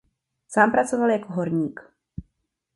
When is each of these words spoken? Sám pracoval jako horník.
Sám 0.47 0.71
pracoval 0.71 1.09
jako 1.09 1.33
horník. 1.33 1.79